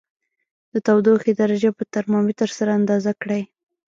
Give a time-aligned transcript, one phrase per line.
[0.73, 3.41] د تودوخې درجه په ترمامتر سره اندازه کړئ.